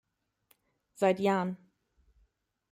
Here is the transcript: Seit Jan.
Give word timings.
Seit 0.95 1.19
Jan. 1.19 1.57